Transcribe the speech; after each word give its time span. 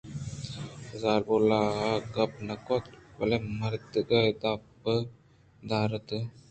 زالبول 1.01 1.49
ءَ 1.59 2.03
گپ 2.15 2.31
نہ 2.47 2.55
کُت 2.65 2.85
بلئے 3.17 3.37
مردک 3.59 4.09
ءِ 4.21 4.39
دپ 4.41 4.83
ءَ 4.93 4.97
دراتک 5.69 6.25